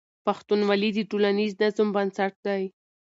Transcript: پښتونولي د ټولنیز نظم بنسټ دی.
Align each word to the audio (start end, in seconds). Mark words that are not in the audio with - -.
پښتونولي 0.25 0.89
د 0.93 0.99
ټولنیز 1.09 1.51
نظم 1.61 1.87
بنسټ 1.95 2.33
دی. 2.45 2.63